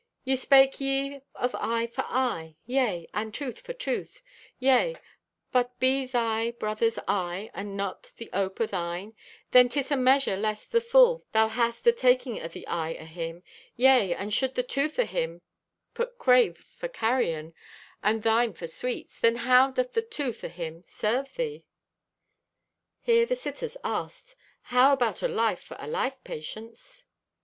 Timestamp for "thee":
21.35-21.63